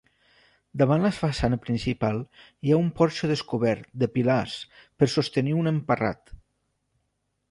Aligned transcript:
Davant 0.81 1.03
la 1.07 1.11
façana 1.17 1.59
principal 1.65 2.21
hi 2.67 2.71
ha 2.71 2.79
un 2.85 2.87
porxo 3.01 3.29
descobert, 3.33 3.85
de 4.03 4.09
pilars, 4.15 4.57
per 5.03 5.11
sostenir 5.17 5.55
un 5.59 5.73
emparrat. 5.75 6.33